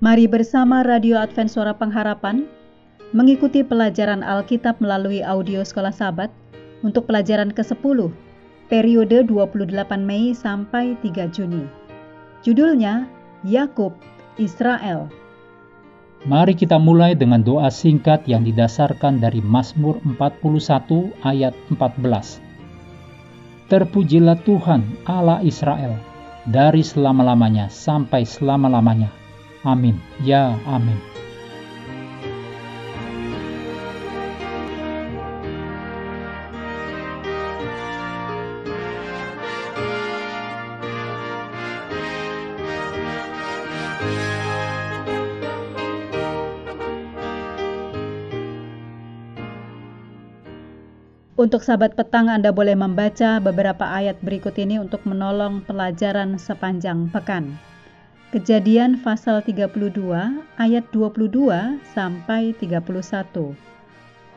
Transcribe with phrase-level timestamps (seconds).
[0.00, 2.48] Mari bersama Radio Advent Suara Pengharapan
[3.12, 6.32] mengikuti pelajaran Alkitab melalui audio Sekolah Sabat
[6.80, 8.08] untuk pelajaran ke-10,
[8.72, 11.68] periode 28 Mei sampai 3 Juni.
[12.40, 13.12] Judulnya
[13.44, 13.92] Yakub
[14.40, 15.12] Israel.
[16.24, 22.40] Mari kita mulai dengan doa singkat yang didasarkan dari Mazmur 41 ayat 14.
[23.68, 25.92] Terpujilah Tuhan Allah Israel
[26.48, 29.19] dari selama-lamanya sampai selama-lamanya.
[29.64, 30.00] Amin.
[30.24, 30.96] Ya, amin.
[51.40, 57.56] Untuk sahabat petang Anda boleh membaca beberapa ayat berikut ini untuk menolong pelajaran sepanjang pekan.
[58.30, 60.06] Kejadian pasal 32
[60.54, 61.50] ayat 22
[61.82, 63.58] sampai 31.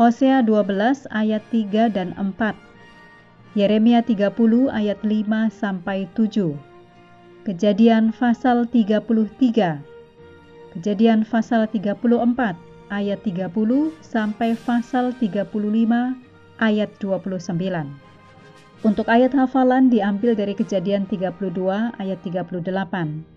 [0.00, 2.56] Hosea 12 ayat 3 dan 4.
[3.52, 6.56] Yeremia 30 ayat 5 sampai 7.
[7.44, 9.84] Kejadian pasal 33.
[10.72, 12.56] Kejadian pasal 34
[12.88, 15.52] ayat 30 sampai pasal 35
[16.64, 17.28] ayat 29.
[18.88, 23.31] Untuk ayat hafalan diambil dari Kejadian 32 ayat 38.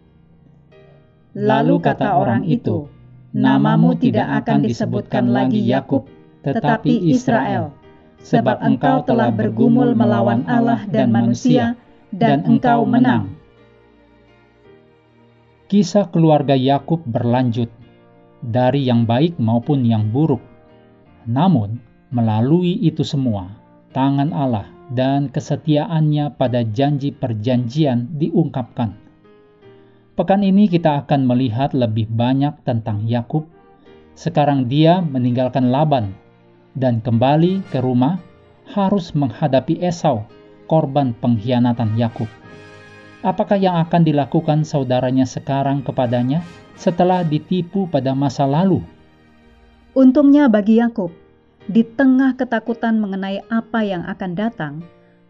[1.35, 2.87] Lalu kata orang itu,
[3.35, 6.07] Namamu tidak akan disebutkan lagi Yakub,
[6.47, 7.75] tetapi Israel,
[8.23, 11.75] sebab engkau telah bergumul melawan Allah dan manusia,
[12.15, 13.35] dan engkau menang.
[15.67, 17.67] Kisah keluarga Yakub berlanjut
[18.39, 20.39] dari yang baik maupun yang buruk.
[21.27, 21.83] Namun,
[22.15, 23.59] Melalui itu semua,
[23.91, 28.95] tangan Allah dan kesetiaannya pada janji perjanjian diungkapkan.
[30.15, 33.51] Pekan ini kita akan melihat lebih banyak tentang Yakub.
[34.15, 36.15] Sekarang dia meninggalkan Laban
[36.71, 38.23] dan kembali ke rumah
[38.63, 40.23] harus menghadapi Esau,
[40.71, 42.31] korban pengkhianatan Yakub.
[43.27, 46.47] Apakah yang akan dilakukan saudaranya sekarang kepadanya
[46.79, 48.79] setelah ditipu pada masa lalu?
[49.99, 51.11] Untungnya bagi Yakub,
[51.67, 54.79] di tengah ketakutan mengenai apa yang akan datang,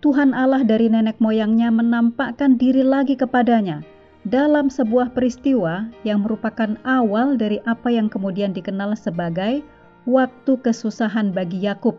[0.06, 3.94] Tuhan Allah dari nenek moyangnya menampakkan diri lagi kepadanya
[4.25, 9.62] dalam sebuah peristiwa yang merupakan awal dari apa yang kemudian dikenal sebagai
[10.09, 11.94] waktu kesusahan bagi Yakub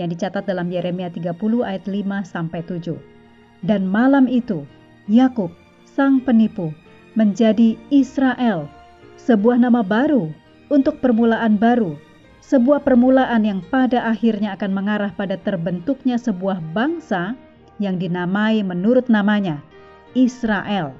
[0.00, 2.96] yang dicatat dalam Yeremia 30 ayat 5 sampai 7.
[3.60, 4.64] Dan malam itu
[5.04, 5.52] Yakub,
[5.84, 6.72] sang penipu,
[7.12, 8.64] menjadi Israel,
[9.20, 10.32] sebuah nama baru
[10.72, 12.00] untuk permulaan baru
[12.50, 17.38] sebuah permulaan yang pada akhirnya akan mengarah pada terbentuknya sebuah bangsa
[17.78, 19.62] yang dinamai menurut namanya
[20.18, 20.90] Israel.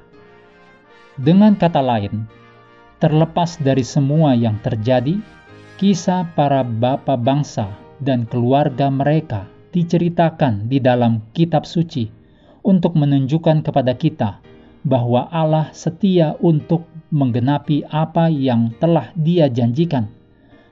[1.21, 2.25] Dengan kata lain,
[2.97, 5.21] terlepas dari semua yang terjadi,
[5.77, 7.69] kisah para bapak bangsa
[8.01, 12.09] dan keluarga mereka diceritakan di dalam kitab suci
[12.65, 14.41] untuk menunjukkan kepada kita
[14.81, 20.09] bahwa Allah setia untuk menggenapi apa yang telah Dia janjikan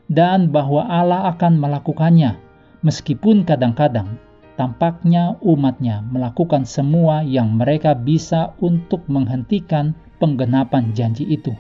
[0.09, 2.41] dan bahwa Allah akan melakukannya,
[2.80, 4.16] meskipun kadang-kadang
[4.56, 11.54] tampaknya umatnya melakukan semua yang mereka bisa untuk menghentikan penggenapan janji itu.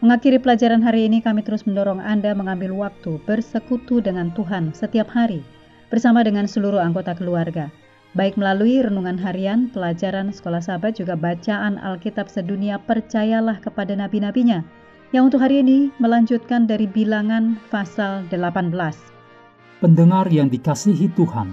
[0.00, 5.44] Mengakhiri pelajaran hari ini, kami terus mendorong Anda mengambil waktu bersekutu dengan Tuhan setiap hari
[5.92, 7.68] bersama dengan seluruh anggota keluarga,
[8.16, 12.80] baik melalui renungan harian, pelajaran sekolah sahabat, juga bacaan Alkitab sedunia.
[12.80, 14.64] Percayalah kepada nabi-nabinya
[15.12, 18.72] yang untuk hari ini melanjutkan dari bilangan pasal 18.
[19.84, 21.52] Pendengar yang dikasihi Tuhan,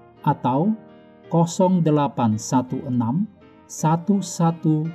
[0.25, 0.73] atau
[1.31, 3.31] 0816
[3.71, 4.91] 1188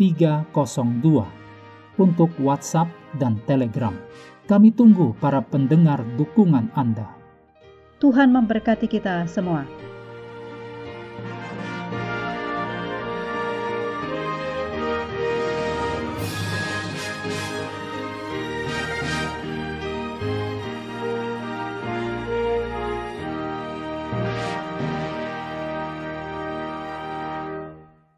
[0.00, 2.88] 302 untuk WhatsApp
[3.20, 3.92] dan Telegram.
[4.48, 7.06] Kami tunggu para pendengar dukungan Anda.
[8.00, 9.68] Tuhan memberkati kita semua.